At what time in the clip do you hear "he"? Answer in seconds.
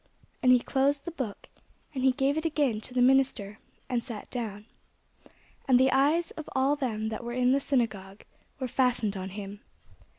0.51-0.57, 2.03-2.11